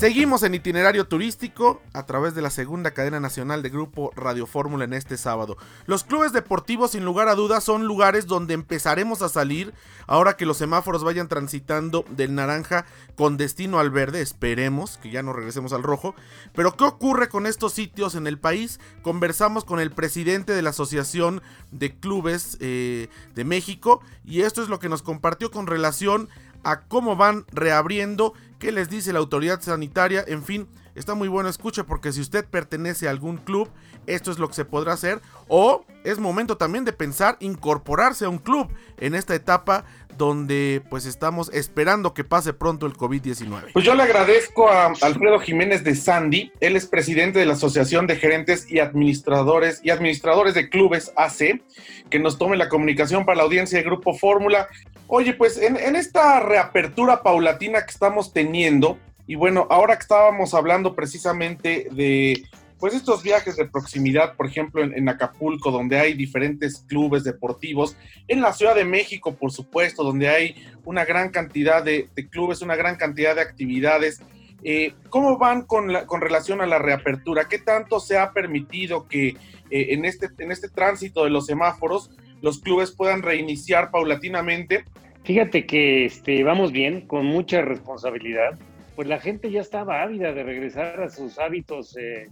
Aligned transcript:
Seguimos 0.00 0.42
en 0.44 0.54
itinerario 0.54 1.06
turístico 1.08 1.82
a 1.92 2.06
través 2.06 2.34
de 2.34 2.40
la 2.40 2.48
segunda 2.48 2.92
cadena 2.92 3.20
nacional 3.20 3.62
de 3.62 3.68
Grupo 3.68 4.12
Radio 4.16 4.46
Fórmula 4.46 4.86
en 4.86 4.94
este 4.94 5.18
sábado. 5.18 5.58
Los 5.84 6.04
clubes 6.04 6.32
deportivos 6.32 6.92
sin 6.92 7.04
lugar 7.04 7.28
a 7.28 7.34
dudas 7.34 7.64
son 7.64 7.84
lugares 7.84 8.26
donde 8.26 8.54
empezaremos 8.54 9.20
a 9.20 9.28
salir 9.28 9.74
ahora 10.06 10.38
que 10.38 10.46
los 10.46 10.56
semáforos 10.56 11.04
vayan 11.04 11.28
transitando 11.28 12.06
del 12.08 12.34
naranja 12.34 12.86
con 13.14 13.36
destino 13.36 13.78
al 13.78 13.90
verde. 13.90 14.22
Esperemos 14.22 14.96
que 14.96 15.10
ya 15.10 15.22
no 15.22 15.34
regresemos 15.34 15.74
al 15.74 15.82
rojo. 15.82 16.14
Pero 16.54 16.78
¿qué 16.78 16.84
ocurre 16.84 17.28
con 17.28 17.44
estos 17.44 17.74
sitios 17.74 18.14
en 18.14 18.26
el 18.26 18.38
país? 18.38 18.80
Conversamos 19.02 19.66
con 19.66 19.80
el 19.80 19.90
presidente 19.90 20.54
de 20.54 20.62
la 20.62 20.70
Asociación 20.70 21.42
de 21.72 21.94
Clubes 21.94 22.56
eh, 22.60 23.10
de 23.34 23.44
México 23.44 24.00
y 24.24 24.40
esto 24.40 24.62
es 24.62 24.70
lo 24.70 24.78
que 24.78 24.88
nos 24.88 25.02
compartió 25.02 25.50
con 25.50 25.66
relación 25.66 26.30
a 26.62 26.82
cómo 26.82 27.16
van 27.16 27.44
reabriendo, 27.52 28.34
qué 28.60 28.70
les 28.70 28.88
dice 28.88 29.12
la 29.12 29.18
autoridad 29.18 29.60
sanitaria, 29.60 30.22
en 30.28 30.44
fin, 30.44 30.68
está 30.94 31.14
muy 31.14 31.26
bueno 31.26 31.48
escuche 31.48 31.82
porque 31.82 32.12
si 32.12 32.20
usted 32.20 32.44
pertenece 32.44 33.08
a 33.08 33.10
algún 33.10 33.38
club, 33.38 33.68
esto 34.06 34.30
es 34.30 34.38
lo 34.38 34.46
que 34.48 34.54
se 34.54 34.64
podrá 34.64 34.92
hacer 34.92 35.20
o 35.48 35.84
es 36.04 36.18
momento 36.18 36.56
también 36.56 36.84
de 36.84 36.92
pensar 36.92 37.36
incorporarse 37.40 38.26
a 38.26 38.28
un 38.28 38.38
club 38.38 38.68
en 38.98 39.14
esta 39.14 39.34
etapa 39.34 39.84
donde 40.16 40.82
pues 40.90 41.06
estamos 41.06 41.50
esperando 41.54 42.12
que 42.12 42.24
pase 42.24 42.52
pronto 42.52 42.84
el 42.84 42.92
COVID-19. 42.92 43.72
Pues 43.72 43.84
yo 43.84 43.94
le 43.94 44.02
agradezco 44.02 44.68
a 44.68 44.92
Alfredo 45.00 45.40
Jiménez 45.40 45.82
de 45.82 45.94
Sandy, 45.94 46.52
él 46.60 46.76
es 46.76 46.86
presidente 46.86 47.38
de 47.38 47.46
la 47.46 47.54
Asociación 47.54 48.06
de 48.06 48.16
Gerentes 48.16 48.70
y 48.70 48.80
Administradores 48.80 49.80
y 49.82 49.88
Administradores 49.88 50.52
de 50.52 50.68
Clubes 50.68 51.12
AC, 51.16 51.62
que 52.10 52.18
nos 52.18 52.36
tome 52.36 52.58
la 52.58 52.68
comunicación 52.68 53.24
para 53.24 53.38
la 53.38 53.44
audiencia 53.44 53.78
de 53.78 53.84
Grupo 53.84 54.12
Fórmula. 54.12 54.68
Oye, 55.12 55.34
pues 55.34 55.58
en, 55.58 55.96
esta 55.96 56.38
reapertura 56.38 57.20
paulatina 57.20 57.84
que 57.84 57.90
estamos 57.90 58.32
teniendo, 58.32 58.96
y 59.26 59.34
bueno, 59.34 59.66
ahora 59.68 59.96
que 59.96 60.02
estábamos 60.02 60.54
hablando 60.54 60.94
precisamente 60.94 61.88
de 61.90 62.44
pues 62.78 62.94
estos 62.94 63.24
viajes 63.24 63.56
de 63.56 63.64
proximidad, 63.64 64.36
por 64.36 64.46
ejemplo, 64.46 64.84
en, 64.84 65.08
Acapulco, 65.08 65.72
donde 65.72 65.98
hay 65.98 66.14
diferentes 66.14 66.84
clubes 66.86 67.24
deportivos, 67.24 67.96
en 68.28 68.40
la 68.40 68.52
Ciudad 68.52 68.76
de 68.76 68.84
México, 68.84 69.34
por 69.34 69.50
supuesto, 69.50 70.04
donde 70.04 70.28
hay 70.28 70.64
una 70.84 71.04
gran 71.04 71.30
cantidad 71.30 71.82
de, 71.82 72.08
clubes, 72.30 72.62
una 72.62 72.76
gran 72.76 72.94
cantidad 72.94 73.34
de 73.34 73.42
actividades. 73.42 74.22
Eh, 74.62 74.94
¿Cómo 75.08 75.38
van 75.38 75.62
con, 75.62 75.92
la, 75.92 76.06
con 76.06 76.20
relación 76.20 76.60
a 76.60 76.66
la 76.66 76.78
reapertura? 76.78 77.48
¿Qué 77.48 77.58
tanto 77.58 77.98
se 77.98 78.16
ha 78.16 78.32
permitido 78.32 79.08
que 79.08 79.30
eh, 79.30 79.36
en, 79.70 80.04
este, 80.04 80.28
en 80.38 80.52
este 80.52 80.68
tránsito 80.68 81.24
de 81.24 81.30
los 81.30 81.46
semáforos 81.46 82.12
los 82.42 82.60
clubes 82.60 82.92
puedan 82.92 83.22
reiniciar 83.22 83.90
paulatinamente? 83.90 84.84
Fíjate 85.24 85.66
que 85.66 86.06
este, 86.06 86.42
vamos 86.42 86.72
bien, 86.72 87.02
con 87.06 87.26
mucha 87.26 87.62
responsabilidad. 87.62 88.58
Pues 88.96 89.08
la 89.08 89.18
gente 89.18 89.50
ya 89.50 89.60
estaba 89.60 90.02
ávida 90.02 90.32
de 90.32 90.42
regresar 90.42 91.00
a 91.02 91.10
sus 91.10 91.38
hábitos 91.38 91.96
eh, 91.96 92.28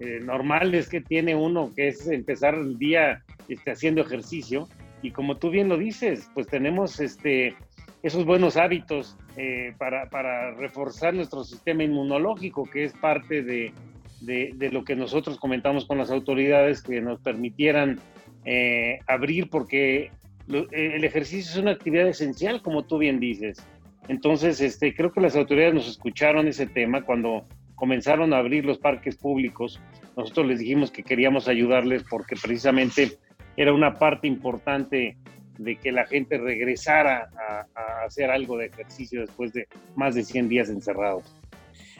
eh, 0.00 0.20
normales 0.22 0.88
que 0.88 1.00
tiene 1.00 1.34
uno, 1.34 1.70
que 1.74 1.88
es 1.88 2.06
empezar 2.08 2.54
el 2.54 2.78
día 2.78 3.22
este, 3.48 3.70
haciendo 3.70 4.00
ejercicio. 4.00 4.68
Y 5.02 5.10
como 5.10 5.36
tú 5.36 5.50
bien 5.50 5.68
lo 5.68 5.76
dices, 5.76 6.28
pues 6.34 6.46
tenemos 6.46 7.00
este, 7.00 7.54
esos 8.02 8.24
buenos 8.24 8.56
hábitos 8.56 9.16
eh, 9.36 9.74
para, 9.78 10.08
para, 10.10 10.52
reforzar 10.52 11.14
nuestro 11.14 11.44
sistema 11.44 11.84
inmunológico, 11.84 12.64
que 12.64 12.84
es 12.84 12.92
parte 12.92 13.42
de, 13.42 13.72
de, 14.20 14.70
lo 14.70 14.84
que 14.84 14.94
nosotros 14.96 15.38
comentamos 15.38 15.86
con 15.86 15.98
las 15.98 16.10
autoridades 16.10 16.82
que 16.82 17.00
nos 17.00 17.20
permitieran 17.20 18.00
eh, 18.44 19.00
abrir, 19.06 19.48
porque 19.50 20.10
el 20.48 21.04
ejercicio 21.04 21.52
es 21.52 21.56
una 21.56 21.70
actividad 21.70 22.08
esencial, 22.08 22.62
como 22.62 22.84
tú 22.84 22.98
bien 22.98 23.20
dices. 23.20 23.64
Entonces, 24.08 24.60
este, 24.60 24.94
creo 24.94 25.12
que 25.12 25.20
las 25.20 25.36
autoridades 25.36 25.74
nos 25.74 25.88
escucharon 25.88 26.48
ese 26.48 26.66
tema 26.66 27.02
cuando 27.02 27.44
comenzaron 27.74 28.32
a 28.32 28.38
abrir 28.38 28.64
los 28.64 28.78
parques 28.78 29.16
públicos, 29.16 29.80
nosotros 30.16 30.46
les 30.46 30.58
dijimos 30.58 30.90
que 30.90 31.02
queríamos 31.02 31.48
ayudarles 31.48 32.04
porque 32.08 32.36
precisamente 32.40 33.18
era 33.56 33.72
una 33.72 33.98
parte 33.98 34.26
importante 34.26 35.16
de 35.58 35.76
que 35.76 35.92
la 35.92 36.06
gente 36.06 36.38
regresara 36.38 37.28
a, 37.36 38.04
hacer 38.04 38.30
algo 38.30 38.56
de 38.56 38.66
ejercicio 38.66 39.20
después 39.20 39.52
de 39.52 39.68
más 39.94 40.14
de 40.14 40.24
100 40.24 40.48
días 40.48 40.68
encerrados. 40.68 41.36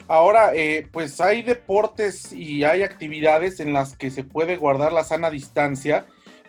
Ahora, 0.07 0.53
eh, 0.53 0.87
pues 0.91 1.21
hay 1.21 1.43
deportes 1.43 2.33
y 2.33 2.63
hay 2.65 2.83
actividades 2.83 3.59
en 3.59 3.73
las 3.73 3.95
que 3.95 4.11
se 4.11 4.23
puede 4.23 4.57
guardar 4.57 4.91
la 4.91 5.03
sana 5.03 5.29
distancia, 5.29 6.05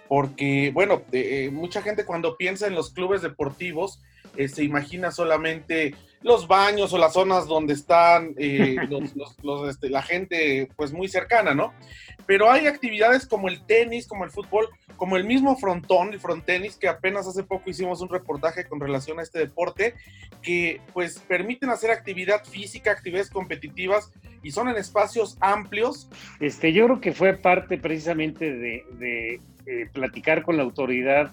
porque, 0.09 0.71
bueno, 0.73 1.03
eh, 1.13 1.51
mucha 1.53 1.83
gente 1.83 2.05
cuando 2.05 2.37
piensa 2.37 2.67
en 2.67 2.75
los 2.75 2.93
clubes 2.93 3.23
deportivos, 3.23 4.03
eh, 4.37 4.49
se 4.49 4.65
imagina 4.65 5.11
solamente 5.11 5.95
los 6.23 6.49
baños 6.49 6.93
o 6.93 6.99
las 6.99 7.13
zonas 7.13 7.47
donde 7.47 7.75
están 7.75 8.35
eh, 8.39 8.77
este, 9.69 9.91
la 9.91 10.03
gente 10.03 10.69
pues 10.77 10.93
muy 10.93 11.07
cercana, 11.07 11.55
¿no? 11.55 11.73
Pero 12.27 12.51
hay 12.51 12.67
actividades 12.67 13.27
como 13.27 13.49
el 13.49 13.65
tenis, 13.67 14.09
como 14.09 14.25
el 14.25 14.31
fútbol, 14.31 14.69
como 14.97 15.17
el 15.17 15.25
mismo 15.25 15.57
frontón, 15.57 16.13
el 16.13 16.21
frontenis, 16.21 16.77
que 16.77 16.89
apenas 16.89 17.27
hace 17.27 17.43
poco 17.43 17.69
hicimos 17.69 18.01
un 18.01 18.09
reportaje 18.09 18.65
con 18.65 18.81
relación 18.81 19.19
a 19.19 19.23
este 19.23 19.39
deporte, 19.39 19.95
que 20.43 20.81
pues 20.93 21.19
permiten 21.19 21.71
hacer 21.71 21.91
actividad 21.91 22.45
física, 22.45 22.93
actividades 22.93 23.31
competitivas 23.31 24.11
y 24.43 24.51
son 24.51 24.69
en 24.69 24.77
espacios 24.77 25.37
amplios. 25.41 26.09
Este, 26.41 26.73
yo 26.73 26.87
creo 26.87 27.01
que 27.01 27.13
fue 27.13 27.35
parte 27.35 27.79
precisamente 27.79 28.55
de, 28.55 29.41
eh, 29.67 29.89
platicar 29.93 30.43
con 30.43 30.57
la 30.57 30.63
autoridad 30.63 31.33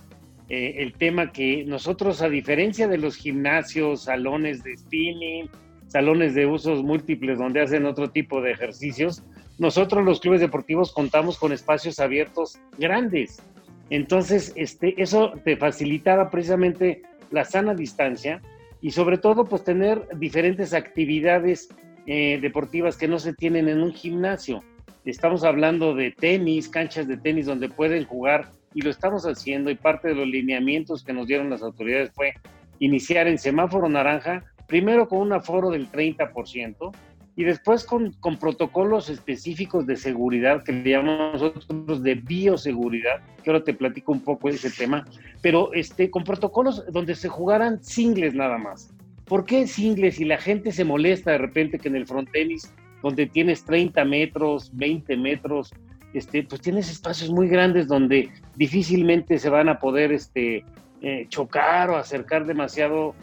eh, 0.50 0.84
el 0.84 0.94
tema 0.94 1.31
que 1.31 1.64
nosotros, 1.66 2.22
a 2.22 2.28
diferencia 2.28 2.88
de 2.88 2.97
los 2.97 3.16
gimnasios, 3.16 4.03
salones 4.03 4.64
de 4.64 4.75
spinning, 4.75 5.50
salones 5.88 6.36
de 6.36 6.46
usos 6.46 6.84
múltiples 6.84 7.38
donde 7.38 7.62
hacen 7.62 7.86
otro 7.86 8.09
tipo 8.09 8.42
de 8.42 8.52
ejercicios, 8.52 9.24
nosotros 9.59 10.03
los 10.03 10.19
clubes 10.19 10.42
deportivos 10.42 10.92
contamos 10.92 11.38
con 11.38 11.53
espacios 11.53 12.00
abiertos 12.00 12.59
grandes. 12.78 13.42
Entonces, 13.90 14.53
este, 14.56 15.02
eso 15.02 15.34
te 15.46 15.56
facilitaba 15.56 16.30
precisamente 16.30 17.02
la 17.30 17.46
sana 17.46 17.74
distancia 17.74 18.42
y 18.81 18.92
sobre 18.92 19.18
todo 19.18 19.46
pues 19.46 19.63
tener 19.63 20.06
diferentes 20.18 20.74
actividades 20.74 21.69
eh, 22.08 22.40
deportivas 22.42 22.98
que 22.98 23.08
no 23.08 23.19
se 23.19 23.34
tienen 23.34 23.69
en 23.69 23.81
un 23.81 23.94
gimnasio. 23.94 24.63
Estamos 25.06 25.44
hablando 25.44 25.95
de 25.95 26.12
tenis, 26.12 26.69
canchas 26.69 27.07
de 27.07 27.17
tenis 27.17 27.47
donde 27.47 27.69
pueden 27.69 28.06
jugar 28.06 28.51
y 28.75 28.81
lo 28.81 28.91
estamos 28.91 29.23
haciendo 29.25 29.72
y 29.72 29.75
parte 29.75 30.09
de 30.09 30.16
los 30.16 30.28
lineamientos 30.28 31.03
que 31.03 31.12
nos 31.12 31.25
dieron 31.25 31.50
las 31.50 31.63
autoridades 31.63 32.12
fue 32.13 32.34
iniciar 32.78 33.28
en 33.28 33.39
semáforo 33.39 33.89
naranja, 33.89 34.44
primero 34.67 35.07
con 35.07 35.19
un 35.19 35.34
aforo 35.34 35.72
del 35.72 35.91
30% 35.91 36.91
y 37.35 37.44
después 37.44 37.84
con, 37.84 38.12
con 38.19 38.38
protocolos 38.38 39.09
específicos 39.09 39.88
de 39.88 39.95
seguridad 39.95 40.63
que 40.63 40.73
le 40.73 40.91
llamamos 40.91 41.41
nosotros 41.41 42.03
de 42.03 42.16
bioseguridad, 42.16 43.21
que 43.44 43.50
ahora 43.50 43.63
te 43.63 43.74
platico 43.74 44.12
un 44.12 44.21
poco 44.21 44.50
de 44.50 44.56
ese 44.56 44.69
tema, 44.69 45.07
pero 45.42 45.74
este, 45.74 46.12
con 46.12 46.24
protocolos 46.24 46.86
donde 46.92 47.15
se 47.15 47.27
jugaran 47.27 47.83
singles 47.83 48.36
nada 48.36 48.59
más. 48.59 48.94
¿Por 49.25 49.45
qué 49.45 49.65
singles? 49.65 50.19
Y 50.19 50.25
la 50.25 50.38
gente 50.38 50.71
se 50.71 50.83
molesta 50.83 51.31
de 51.31 51.38
repente 51.39 51.80
que 51.80 51.88
en 51.88 51.95
el 51.95 52.06
frontenis, 52.06 52.71
donde 53.01 53.25
tienes 53.25 53.63
30 53.65 54.06
metros, 54.06 54.69
20 54.74 55.18
metros, 55.18 55.71
este, 56.13 56.44
pues 56.44 56.62
tienes 56.62 56.89
espacios 56.92 57.30
muy 57.30 57.48
grandes 57.48 57.88
donde 57.88 58.30
difícilmente 58.56 59.39
se 59.39 59.50
van 59.50 59.69
a 59.69 59.80
poder 59.80 60.12
este, 60.12 60.63
eh, 61.01 61.25
chocar 61.30 61.89
o 61.89 61.98
acercar 61.98 62.45
demasiado. 62.45 63.15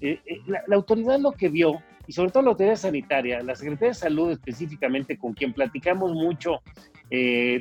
Eh, 0.00 0.20
eh, 0.24 0.40
la, 0.46 0.76
autoridad 0.76 1.18
lo 1.18 1.32
que 1.32 1.48
vio, 1.48 1.82
y 2.06 2.12
sobre 2.12 2.30
todo 2.30 2.44
la 2.44 2.50
autoridad 2.50 2.76
sanitaria, 2.76 3.42
la 3.42 3.54
Secretaría 3.54 3.88
de 3.88 3.94
Salud 3.94 4.30
específicamente, 4.30 5.18
con 5.18 5.34
quien 5.34 5.52
platicamos 5.52 6.12
mucho, 6.12 6.62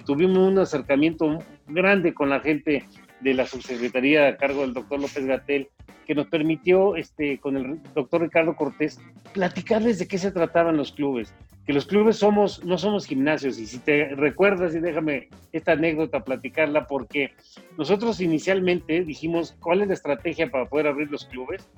tuvimos 0.05 0.37
un 0.37 0.59
acercamiento 0.59 1.39
grande 1.67 2.13
con 2.13 2.29
la 2.29 2.39
gente 2.39 2.85
de 3.21 3.33
la 3.33 3.45
subsecretaría 3.45 4.27
a 4.27 4.37
cargo 4.37 4.61
del 4.61 4.73
doctor 4.73 4.99
López 4.99 5.25
Gatel, 5.25 5.67
que 6.05 6.15
nos 6.15 6.27
permitió, 6.27 6.95
este, 6.95 7.39
con 7.39 7.57
el 7.57 7.81
doctor 7.93 8.21
Ricardo 8.21 8.55
Cortés, 8.55 8.99
platicarles 9.33 9.99
de 9.99 10.07
qué 10.07 10.17
se 10.17 10.31
trataban 10.31 10.77
los 10.77 10.91
clubes 10.91 11.33
que 11.69 11.73
los 11.73 11.85
clubes 11.85 12.17
somos, 12.17 12.65
no 12.65 12.79
somos 12.79 13.05
gimnasios. 13.05 13.59
Y 13.59 13.67
si 13.67 13.77
te 13.77 14.15
recuerdas, 14.15 14.73
y 14.73 14.79
déjame 14.79 15.29
esta 15.51 15.73
anécdota 15.73 16.23
platicarla, 16.23 16.87
porque 16.87 17.33
nosotros 17.77 18.21
inicialmente 18.21 19.03
dijimos, 19.03 19.55
¿cuál 19.59 19.83
es 19.83 19.87
la 19.89 19.93
estrategia 19.93 20.49
para 20.49 20.65
poder 20.65 20.87
abrir 20.87 21.11
los 21.11 21.25
clubes? 21.25 21.69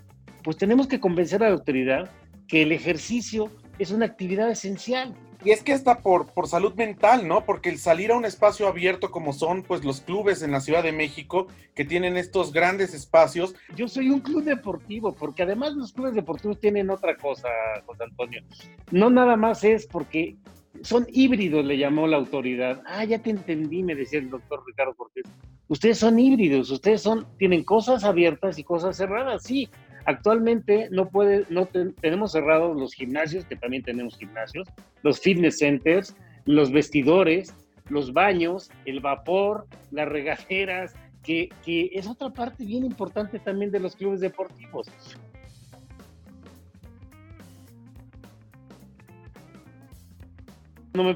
Pues 0.46 0.56
tenemos 0.56 0.88
que 0.88 1.02
convencer 1.02 1.44
a 1.44 1.50
la 1.50 1.56
autoridad 1.56 2.10
que 2.48 2.62
el 2.62 2.72
ejercicio 2.72 3.52
es 3.80 3.92
una 3.92 4.06
actividad 4.06 4.50
esencial. 4.50 5.14
Y 5.44 5.52
es 5.52 5.64
que 5.64 5.72
está 5.72 6.00
por, 6.00 6.28
por 6.28 6.48
salud 6.48 6.76
mental, 6.76 7.28
¿no? 7.28 7.46
Porque 7.46 7.70
el 7.70 7.80
salir 7.80 8.12
a 8.12 8.16
un 8.16 8.26
espacio 8.26 8.68
abierto 8.68 9.10
como 9.10 9.34
son 9.34 9.64
pues 9.64 9.84
los 9.84 10.02
clubes 10.02 10.44
en 10.44 10.52
la 10.52 10.62
Ciudad 10.62 10.84
de 10.84 10.92
México, 10.92 11.48
que 11.74 11.84
tienen 11.84 12.16
estos 12.16 12.54
grandes 12.54 12.94
espacios. 12.94 13.56
Yo 13.76 13.88
soy 13.88 14.10
un 14.10 14.20
club 14.20 14.44
deportivo, 14.44 15.14
porque 15.14 15.44
además 15.44 15.74
los 15.74 15.94
clubes 15.94 16.14
deportivos 16.14 16.60
tienen 16.60 16.92
otra 16.92 17.16
cosa, 17.18 17.48
José 17.88 18.04
Antonio. 18.04 18.44
No 18.92 19.10
nada 19.10 19.36
más 19.36 19.64
es 19.64 19.88
porque 19.88 20.36
son 20.84 21.08
híbridos, 21.12 21.66
le 21.66 21.78
llamó 21.78 22.08
la 22.08 22.18
autoridad. 22.18 22.82
Ah, 22.86 23.04
ya 23.04 23.20
te 23.20 23.32
entendí, 23.32 23.84
me 23.84 23.96
decía 23.96 24.20
el 24.20 24.30
doctor 24.30 24.64
Ricardo 24.66 24.94
Cortés. 24.94 25.26
Ustedes 25.68 25.98
son 25.98 26.20
híbridos, 26.20 26.70
ustedes 26.70 27.02
son, 27.02 27.26
tienen 27.38 27.64
cosas 27.64 28.04
abiertas 28.04 28.60
y 28.60 28.64
cosas 28.64 28.98
cerradas, 28.98 29.44
sí, 29.44 29.70
Actualmente 30.06 30.88
no 30.92 31.10
puede, 31.10 31.46
no 31.50 31.68
tenemos 31.68 32.32
cerrados 32.32 32.76
los 32.78 32.94
gimnasios, 32.94 33.46
que 33.46 33.56
también 33.56 33.84
tenemos 33.84 34.18
gimnasios, 34.18 34.68
los 35.04 35.20
fitness 35.20 35.60
centers, 35.60 36.16
los 36.46 36.72
vestidores, 36.72 37.54
los 37.90 38.14
baños, 38.14 38.72
el 38.86 39.00
vapor, 39.00 39.68
las 39.92 40.08
regaderas, 40.08 40.96
que, 41.24 41.50
es 41.94 42.08
otra 42.08 42.30
parte 42.32 42.66
bien 42.66 42.84
importante 42.84 43.40
también 43.40 43.72
de 43.72 43.80
los 43.80 43.96
clubes 43.96 44.20
deportivos. 44.20 44.88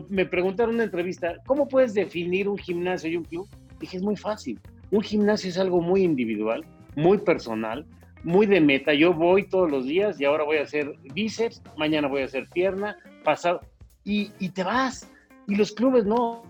Me, 0.10 0.26
preguntaron 0.26 0.72
en 0.72 0.76
una 0.76 0.84
entrevista, 0.86 1.36
¿cómo 1.46 1.68
puedes 1.68 1.94
definir 1.94 2.48
un 2.48 2.58
gimnasio 2.58 3.10
y 3.10 3.18
un 3.18 3.26
club? 3.26 3.48
Dije, 3.80 3.98
es 3.98 4.04
muy 4.04 4.16
fácil. 4.16 4.60
Un 4.92 5.02
gimnasio 5.02 5.50
es 5.50 5.58
algo 5.58 5.82
muy 5.82 6.04
individual, 6.04 6.64
muy 6.96 7.18
personal, 7.18 7.86
muy 8.26 8.48
de 8.48 8.60
meta. 8.60 8.94
Yo 8.94 9.14
voy 9.14 9.48
todos 9.48 9.72
los 9.72 9.86
días 9.86 10.20
y 10.20 10.26
ahora 10.26 10.44
voy 10.44 10.58
a 10.58 10.64
hacer 10.64 10.96
bíceps, 11.14 11.62
mañana 11.78 12.08
voy 12.08 12.24
a 12.24 12.26
hacer 12.26 12.50
pierna, 12.52 12.98
pasado, 13.24 13.62
y, 14.04 14.30
te 14.50 14.64
vas. 14.64 15.10
Y 15.48 15.56
los 15.56 15.72
clubes 15.72 16.06
no. 16.06 16.44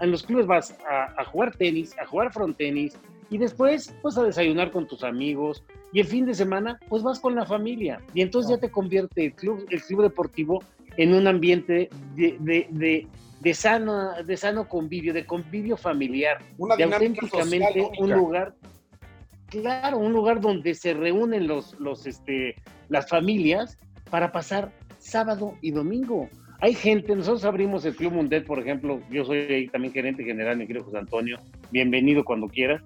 En 0.00 0.10
los 0.10 0.24
clubes 0.24 0.46
vas 0.46 0.76
a, 0.88 1.24
jugar 1.24 1.54
tenis, 1.54 1.96
a 1.98 2.06
jugar 2.06 2.32
frontenis, 2.32 2.98
y 3.30 3.38
después 3.38 3.94
vas 4.02 4.18
a 4.18 4.24
desayunar 4.24 4.72
con 4.72 4.86
tus 4.86 5.04
amigos, 5.04 5.64
y 5.92 6.00
el 6.00 6.06
fin 6.06 6.26
de 6.26 6.34
semana, 6.34 6.78
pues 6.88 7.02
vas 7.02 7.20
con 7.20 7.36
la 7.36 7.46
familia. 7.46 8.00
Y 8.14 8.22
entonces 8.22 8.50
ya 8.50 8.58
te 8.58 8.70
convierte 8.70 9.26
el 9.26 9.34
club, 9.34 9.64
el 9.70 9.80
club 9.80 10.02
deportivo 10.02 10.62
en 10.96 11.14
un 11.14 11.26
ambiente 11.28 11.88
de, 12.16 12.36
de, 12.40 13.06
de, 13.40 13.54
sano, 13.54 14.12
de 14.24 14.36
sano 14.36 14.68
convivio, 14.68 15.14
de 15.14 15.24
convivio 15.24 15.76
familiar, 15.76 16.42
Una 16.58 16.76
de 16.76 16.84
auténticamente 16.84 17.88
un 17.98 18.10
lugar 18.10 18.54
claro, 19.52 19.98
un 19.98 20.12
lugar 20.12 20.40
donde 20.40 20.74
se 20.74 20.94
reúnen 20.94 21.46
los, 21.46 21.78
los, 21.78 22.06
este, 22.06 22.56
las 22.88 23.08
familias 23.08 23.78
para 24.10 24.32
pasar 24.32 24.72
sábado 24.98 25.54
y 25.60 25.70
domingo. 25.72 26.28
Hay 26.60 26.74
gente, 26.74 27.14
nosotros 27.14 27.44
abrimos 27.44 27.84
el 27.84 27.94
Club 27.96 28.12
Mundet, 28.12 28.46
por 28.46 28.60
ejemplo, 28.60 29.00
yo 29.10 29.24
soy 29.24 29.68
también 29.72 29.92
gerente 29.92 30.24
general, 30.24 30.56
mi 30.56 30.66
querido 30.66 30.84
José 30.84 30.98
Antonio, 30.98 31.38
bienvenido 31.72 32.24
cuando 32.24 32.46
quieras, 32.46 32.82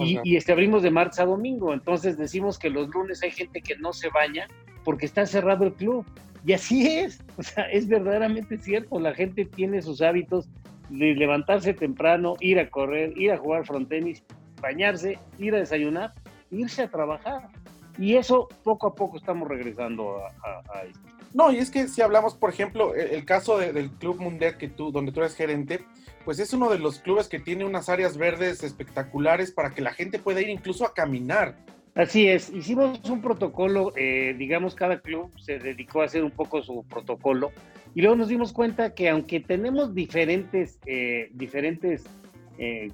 y, 0.00 0.18
y, 0.24 0.36
este, 0.36 0.50
abrimos 0.50 0.82
de 0.82 0.90
martes 0.90 1.20
a 1.20 1.26
domingo, 1.26 1.72
entonces 1.72 2.18
decimos 2.18 2.58
que 2.58 2.70
los 2.70 2.88
lunes 2.88 3.22
hay 3.22 3.30
gente 3.30 3.62
que 3.62 3.76
no 3.76 3.92
se 3.92 4.08
baña 4.08 4.48
porque 4.84 5.06
está 5.06 5.26
cerrado 5.26 5.64
el 5.64 5.74
club, 5.74 6.04
y 6.44 6.54
así 6.54 6.88
es, 6.88 7.22
o 7.36 7.42
sea, 7.44 7.70
es 7.70 7.86
verdaderamente 7.86 8.58
cierto, 8.58 8.98
la 8.98 9.14
gente 9.14 9.44
tiene 9.44 9.80
sus 9.80 10.02
hábitos 10.02 10.48
de 10.88 11.14
levantarse 11.14 11.72
temprano, 11.72 12.34
ir 12.40 12.58
a 12.58 12.68
correr, 12.68 13.16
ir 13.16 13.30
a 13.30 13.38
jugar 13.38 13.64
frontenis, 13.64 14.24
bañarse, 14.60 15.18
ir 15.38 15.54
a 15.54 15.58
desayunar, 15.58 16.12
irse 16.50 16.82
a 16.82 16.90
trabajar. 16.90 17.48
Y 17.98 18.16
eso 18.16 18.48
poco 18.64 18.86
a 18.86 18.94
poco 18.94 19.18
estamos 19.18 19.48
regresando 19.48 20.18
a, 20.18 20.82
esto. 20.82 21.00
No, 21.34 21.52
y 21.52 21.58
es 21.58 21.70
que 21.70 21.86
si 21.86 22.02
hablamos, 22.02 22.34
por 22.34 22.50
ejemplo, 22.50 22.94
el, 22.94 23.24
caso 23.24 23.58
del 23.58 23.90
Club 23.90 24.20
Mundet 24.20 24.56
que 24.56 24.68
tú, 24.68 24.90
donde 24.90 25.12
tú 25.12 25.20
eres 25.20 25.36
gerente, 25.36 25.80
pues 26.24 26.38
es 26.38 26.52
uno 26.52 26.70
de 26.70 26.78
los 26.78 26.98
clubes 26.98 27.28
que 27.28 27.38
tiene 27.38 27.64
unas 27.64 27.88
áreas 27.88 28.16
verdes 28.16 28.62
espectaculares 28.62 29.52
para 29.52 29.70
que 29.70 29.80
la 29.80 29.92
gente 29.92 30.18
pueda 30.18 30.40
ir 30.40 30.48
incluso 30.48 30.84
a 30.84 30.94
caminar. 30.94 31.56
Así 31.94 32.28
es, 32.28 32.50
hicimos 32.50 33.00
un 33.10 33.20
protocolo, 33.20 33.92
eh, 33.96 34.34
digamos, 34.38 34.74
cada 34.74 35.00
club 35.00 35.30
se 35.40 35.58
dedicó 35.58 36.02
a 36.02 36.04
hacer 36.04 36.22
un 36.22 36.30
poco 36.30 36.62
su 36.62 36.84
protocolo 36.84 37.50
y 37.94 38.00
luego 38.00 38.16
nos 38.16 38.28
dimos 38.28 38.52
cuenta 38.52 38.94
que 38.94 39.08
aunque 39.08 39.40
tenemos 39.40 39.94
diferentes, 39.94 40.78
eh, 40.86 41.30
diferentes 41.32 42.04
eh, 42.58 42.90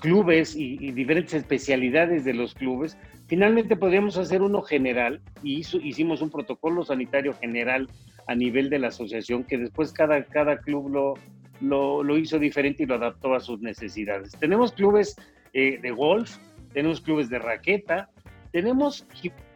clubes 0.00 0.56
y, 0.56 0.92
diferentes 0.92 1.34
especialidades 1.34 2.24
de 2.24 2.34
los 2.34 2.54
clubes, 2.54 2.96
finalmente 3.26 3.76
podríamos 3.76 4.16
hacer 4.16 4.42
uno 4.42 4.62
general 4.62 5.20
y 5.42 5.60
hicimos 5.60 6.22
un 6.22 6.30
protocolo 6.30 6.84
sanitario 6.84 7.34
general 7.34 7.88
a 8.26 8.34
nivel 8.34 8.70
de 8.70 8.78
la 8.78 8.88
asociación 8.88 9.44
que 9.44 9.58
después 9.58 9.92
cada, 9.92 10.24
cada 10.24 10.58
club 10.58 11.16
lo, 11.60 12.02
lo, 12.02 12.18
hizo 12.18 12.38
diferente 12.38 12.82
y 12.82 12.86
lo 12.86 12.94
adaptó 12.94 13.34
a 13.34 13.40
sus 13.40 13.60
necesidades. 13.60 14.32
Tenemos 14.38 14.72
clubes 14.72 15.16
eh, 15.52 15.78
de 15.80 15.90
golf, 15.90 16.36
tenemos 16.72 17.00
clubes 17.00 17.28
de 17.28 17.38
raqueta, 17.38 18.08
tenemos 18.52 19.06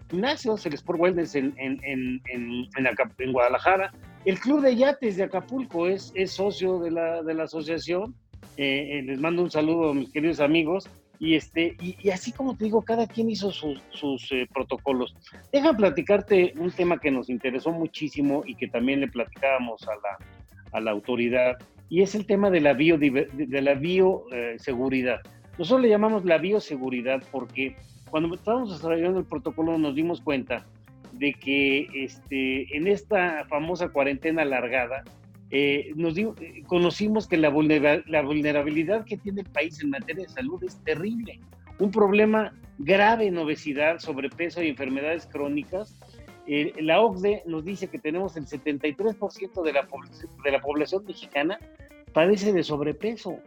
gimnasios, 0.09 0.67
el 0.67 0.75
Sport 0.75 1.01
Wellness 1.01 1.35
en, 1.35 1.55
en, 1.57 1.81
en, 1.85 2.21
en, 2.27 3.33
Guadalajara, 3.33 3.93
el 4.25 4.39
Club 4.39 4.63
de 4.63 4.77
Yates 4.77 5.17
de 5.17 5.25
Acapulco 5.25 5.87
es, 5.87 6.13
es 6.15 6.33
socio 6.33 6.79
de 6.79 6.91
la, 6.91 7.23
de 7.23 7.35
la 7.35 7.45
asociación 7.45 8.15
eh, 8.57 9.03
les 9.05 9.19
mando 9.19 9.43
un 9.43 9.51
saludo 9.51 9.91
a 9.91 9.95
mis 9.95 10.11
queridos 10.11 10.41
amigos. 10.41 10.89
Y, 11.21 11.37
este, 11.37 11.77
y, 11.81 12.11
así 12.11 12.33
como 12.33 12.57
te 12.57 12.65
digo, 12.65 12.83
cada 12.83 13.07
quien 13.07 13.31
hizo 13.31 13.51
sus 13.53 14.33
eh, 14.33 14.49
protocolos. 14.53 15.15
Deja 15.53 15.73
platicarte 15.73 16.53
un 16.59 16.73
tema 16.73 16.99
que 16.99 17.11
nos 17.11 17.31
interesó 17.31 17.71
muchísimo 17.71 18.43
y 18.45 18.57
que 18.57 18.67
también 18.67 19.01
le 19.01 19.09
platicábamos 19.09 19.87
a 19.89 19.95
la, 19.95 20.19
a 20.73 20.81
la 20.81 20.91
autoridad, 20.91 21.57
y 21.89 22.03
es 22.03 22.15
el 22.15 22.27
tema 22.27 22.51
de 22.51 22.61
la, 22.61 22.73
bio, 22.73 22.99
de 22.99 23.63
la 23.63 23.75
bioseguridad. 23.75 25.21
Nosotros 25.57 25.83
le 25.83 25.89
llamamos 25.89 26.25
la 26.25 26.39
bioseguridad 26.39 27.23
porque 27.31 27.77
cuando 28.11 28.35
estábamos 28.35 28.73
desarrollando 28.73 29.21
el 29.21 29.27
protocolo 29.27 29.79
nos 29.79 29.95
dimos 29.95 30.21
cuenta 30.21 30.67
de 31.13 31.33
que 31.35 31.87
este, 31.95 32.77
en 32.77 32.89
esta 32.89 33.45
famosa 33.49 33.89
cuarentena 33.89 34.43
alargada, 34.43 35.05
eh, 35.51 35.93
nos 35.95 36.17
eh, 36.19 36.33
conocimos 36.67 37.27
que 37.27 37.37
la, 37.37 37.51
la 38.07 38.23
vulnerabilidad 38.23 39.05
que 39.05 39.17
tiene 39.17 39.43
el 39.43 39.49
país 39.49 39.81
en 39.83 39.91
materia 39.91 40.25
de 40.25 40.33
salud 40.33 40.63
es 40.65 40.77
terrible. 40.85 41.41
Un 41.79 41.91
problema 41.91 42.53
grave 42.79 43.27
en 43.27 43.39
obesidad, 43.39 43.99
sobrepeso 43.99 44.63
y 44.63 44.69
enfermedades 44.69 45.27
crónicas. 45.27 45.97
Eh, 46.47 46.73
la 46.81 47.01
OCDE 47.01 47.43
nos 47.47 47.65
dice 47.65 47.89
que 47.89 47.99
tenemos 47.99 48.37
el 48.37 48.47
73% 48.47 49.63
de 49.63 49.73
la, 49.73 49.89
de 50.45 50.51
la 50.51 50.61
población 50.61 51.05
mexicana 51.07 51.59
padece 52.13 52.53
de 52.53 52.63
sobrepeso. 52.63 53.39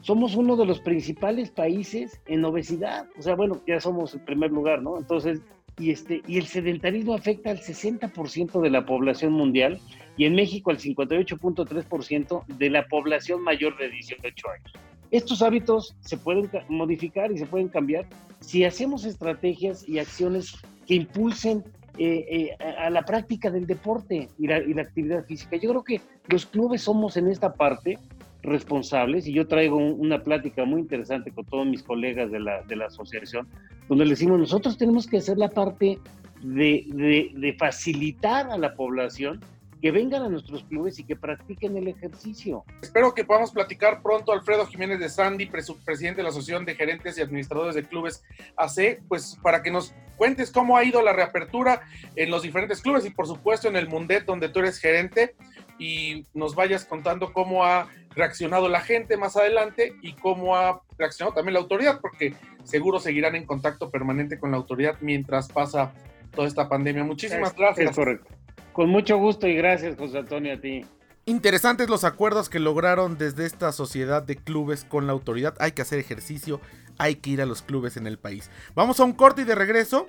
Somos 0.00 0.36
uno 0.36 0.56
de 0.56 0.64
los 0.64 0.80
principales 0.80 1.50
países 1.50 2.20
en 2.26 2.44
obesidad. 2.44 3.06
O 3.18 3.22
sea, 3.22 3.34
bueno, 3.34 3.60
ya 3.66 3.80
somos 3.80 4.14
el 4.14 4.20
primer 4.20 4.50
lugar, 4.50 4.82
¿no? 4.82 4.96
Entonces, 4.96 5.40
y, 5.78 5.90
este, 5.90 6.22
y 6.26 6.38
el 6.38 6.46
sedentarismo 6.46 7.14
afecta 7.14 7.50
al 7.50 7.60
60% 7.60 8.60
de 8.60 8.70
la 8.70 8.84
población 8.84 9.32
mundial 9.32 9.80
y 10.16 10.24
en 10.24 10.34
México 10.34 10.70
al 10.70 10.78
58.3% 10.78 12.46
de 12.46 12.70
la 12.70 12.86
población 12.86 13.42
mayor 13.42 13.76
de 13.78 13.90
18 13.90 14.50
años. 14.50 14.72
Estos 15.10 15.40
hábitos 15.40 15.96
se 16.00 16.18
pueden 16.18 16.50
modificar 16.68 17.32
y 17.32 17.38
se 17.38 17.46
pueden 17.46 17.68
cambiar 17.68 18.06
si 18.40 18.64
hacemos 18.64 19.04
estrategias 19.04 19.88
y 19.88 19.98
acciones 19.98 20.56
que 20.86 20.94
impulsen 20.94 21.64
eh, 21.96 22.54
eh, 22.60 22.64
a 22.78 22.90
la 22.90 23.02
práctica 23.02 23.50
del 23.50 23.66
deporte 23.66 24.28
y 24.38 24.46
la, 24.46 24.58
y 24.58 24.74
la, 24.74 24.82
actividad 24.82 25.24
física. 25.24 25.56
Yo 25.56 25.70
creo 25.70 25.84
que 25.84 26.00
los 26.28 26.46
clubes 26.46 26.82
somos 26.82 27.16
en 27.16 27.28
esta 27.28 27.54
parte 27.54 27.98
responsables 28.42 29.26
y 29.26 29.32
yo 29.32 29.48
traigo 29.48 29.76
una 29.76 30.22
plática 30.22 30.64
muy 30.64 30.80
interesante 30.80 31.32
con 31.32 31.44
todos 31.44 31.66
mis 31.66 31.82
colegas 31.82 32.30
de 32.30 32.40
la, 32.40 32.62
de 32.62 32.76
la 32.76 32.86
asociación, 32.86 33.48
donde 33.88 34.04
le 34.04 34.10
decimos, 34.10 34.38
nosotros 34.38 34.76
tenemos 34.76 35.06
que 35.06 35.18
hacer 35.18 35.38
la 35.38 35.48
parte 35.48 35.98
de, 36.42 36.86
de, 36.88 37.32
de 37.34 37.52
facilitar 37.54 38.50
a 38.50 38.58
la 38.58 38.74
población 38.74 39.40
que 39.80 39.90
vengan 39.90 40.22
a 40.22 40.28
nuestros 40.28 40.64
clubes 40.64 40.98
y 40.98 41.04
que 41.04 41.16
practiquen 41.16 41.76
el 41.76 41.88
ejercicio. 41.88 42.64
Espero 42.82 43.14
que 43.14 43.24
podamos 43.24 43.52
platicar 43.52 44.02
pronto, 44.02 44.32
Alfredo 44.32 44.66
Jiménez 44.66 44.98
de 44.98 45.08
Sandy, 45.08 45.46
presidente 45.46 46.16
de 46.16 46.22
la 46.22 46.30
Asociación 46.30 46.64
de 46.64 46.74
Gerentes 46.74 47.16
y 47.16 47.22
Administradores 47.22 47.74
de 47.74 47.84
Clubes 47.84 48.24
AC, 48.56 49.00
pues 49.08 49.38
para 49.42 49.62
que 49.62 49.70
nos 49.70 49.94
cuentes 50.16 50.50
cómo 50.50 50.76
ha 50.76 50.84
ido 50.84 51.00
la 51.02 51.12
reapertura 51.12 51.82
en 52.16 52.30
los 52.30 52.42
diferentes 52.42 52.82
clubes 52.82 53.06
y 53.06 53.10
por 53.10 53.26
supuesto 53.26 53.68
en 53.68 53.76
el 53.76 53.88
Mundet 53.88 54.24
donde 54.24 54.48
tú 54.48 54.58
eres 54.58 54.78
gerente 54.78 55.36
y 55.78 56.26
nos 56.34 56.56
vayas 56.56 56.84
contando 56.84 57.32
cómo 57.32 57.64
ha 57.64 57.88
reaccionado 58.16 58.68
la 58.68 58.80
gente 58.80 59.16
más 59.16 59.36
adelante 59.36 59.94
y 60.02 60.14
cómo 60.14 60.56
ha 60.56 60.82
reaccionado 60.98 61.36
también 61.36 61.54
la 61.54 61.60
autoridad, 61.60 62.00
porque 62.00 62.34
seguro 62.64 62.98
seguirán 62.98 63.36
en 63.36 63.46
contacto 63.46 63.90
permanente 63.90 64.40
con 64.40 64.50
la 64.50 64.56
autoridad 64.56 64.96
mientras 65.00 65.48
pasa 65.52 65.92
toda 66.34 66.48
esta 66.48 66.68
pandemia. 66.68 67.04
Muchísimas 67.04 67.54
gracias. 67.54 67.90
Es 67.90 67.96
correcto. 67.96 68.37
Con 68.78 68.90
mucho 68.90 69.18
gusto 69.18 69.48
y 69.48 69.56
gracias, 69.56 69.96
José 69.96 70.18
Antonio, 70.18 70.54
a 70.54 70.60
ti. 70.60 70.84
Interesantes 71.26 71.88
los 71.88 72.04
acuerdos 72.04 72.48
que 72.48 72.60
lograron 72.60 73.18
desde 73.18 73.44
esta 73.44 73.72
sociedad 73.72 74.22
de 74.22 74.36
clubes 74.36 74.84
con 74.84 75.08
la 75.08 75.12
autoridad. 75.14 75.56
Hay 75.58 75.72
que 75.72 75.82
hacer 75.82 75.98
ejercicio, 75.98 76.60
hay 76.96 77.16
que 77.16 77.30
ir 77.30 77.42
a 77.42 77.46
los 77.46 77.60
clubes 77.60 77.96
en 77.96 78.06
el 78.06 78.20
país. 78.20 78.52
Vamos 78.76 79.00
a 79.00 79.04
un 79.04 79.14
corte 79.14 79.42
y 79.42 79.44
de 79.46 79.56
regreso. 79.56 80.06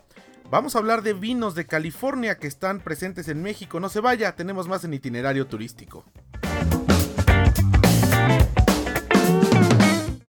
Vamos 0.52 0.76
a 0.76 0.78
hablar 0.78 1.02
de 1.02 1.14
vinos 1.14 1.56
de 1.56 1.66
California 1.66 2.38
que 2.38 2.46
están 2.46 2.80
presentes 2.80 3.28
en 3.28 3.42
México. 3.42 3.80
No 3.80 3.90
se 3.90 4.02
vaya, 4.02 4.36
tenemos 4.36 4.68
más 4.68 4.84
en 4.84 4.94
itinerario 4.94 5.48
turístico. 5.48 6.06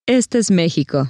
Este 0.05 0.37
es 0.37 0.51
México. 0.51 1.09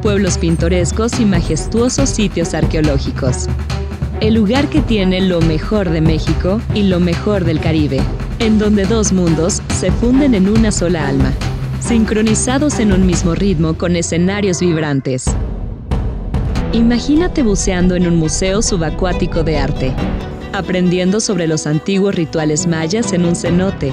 pueblos 0.00 0.38
pintorescos 0.38 1.20
y 1.20 1.24
majestuosos 1.24 2.08
sitios 2.08 2.54
arqueológicos 2.54 3.48
el 4.20 4.34
lugar 4.34 4.68
que 4.68 4.80
tiene 4.80 5.20
lo 5.20 5.40
mejor 5.40 5.90
de 5.90 6.00
México 6.00 6.60
y 6.74 6.82
lo 6.82 6.98
mejor 6.98 7.44
del 7.44 7.60
Caribe, 7.60 8.00
en 8.40 8.58
donde 8.58 8.84
dos 8.84 9.12
mundos 9.12 9.62
se 9.78 9.92
funden 9.92 10.34
en 10.34 10.48
una 10.48 10.72
sola 10.72 11.06
alma, 11.06 11.32
sincronizados 11.80 12.80
en 12.80 12.92
un 12.92 13.06
mismo 13.06 13.34
ritmo 13.34 13.74
con 13.74 13.94
escenarios 13.94 14.60
vibrantes. 14.60 15.26
Imagínate 16.72 17.42
buceando 17.42 17.94
en 17.94 18.06
un 18.08 18.16
museo 18.16 18.60
subacuático 18.60 19.44
de 19.44 19.58
arte, 19.58 19.94
aprendiendo 20.52 21.20
sobre 21.20 21.46
los 21.46 21.66
antiguos 21.66 22.14
rituales 22.14 22.66
mayas 22.66 23.12
en 23.12 23.24
un 23.24 23.36
cenote, 23.36 23.92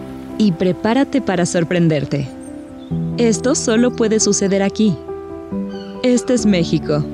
y 0.41 0.51
prepárate 0.51 1.21
para 1.21 1.45
sorprenderte. 1.45 2.27
Esto 3.17 3.55
solo 3.55 3.91
puede 3.91 4.19
suceder 4.19 4.63
aquí. 4.63 4.97
Este 6.03 6.33
es 6.33 6.45
México. 6.45 7.05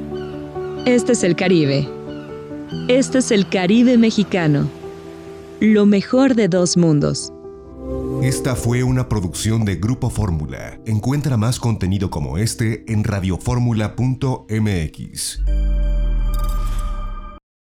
Este 0.85 1.11
es 1.11 1.23
el 1.23 1.35
Caribe. 1.35 1.87
Este 2.87 3.19
es 3.19 3.31
el 3.31 3.47
Caribe 3.49 3.97
mexicano 3.97 4.67
lo 5.59 5.87
mejor 5.87 6.35
de 6.35 6.49
dos 6.49 6.77
mundos. 6.77 7.33
Esta 8.21 8.55
fue 8.55 8.83
una 8.83 9.09
producción 9.09 9.65
de 9.65 9.77
Grupo 9.77 10.11
Fórmula. 10.11 10.79
Encuentra 10.85 11.35
más 11.37 11.59
contenido 11.59 12.11
como 12.11 12.37
este 12.37 12.85
en 12.91 13.03
radioformula.mx. 13.03 15.41